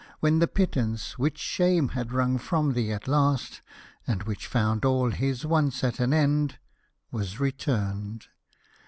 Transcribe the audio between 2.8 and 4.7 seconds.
at last, And which